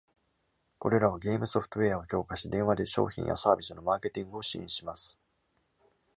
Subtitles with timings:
[0.79, 5.19] これらはゲームソフトウェアを強化し、電話で商品やサービスのマーケティングを支援します。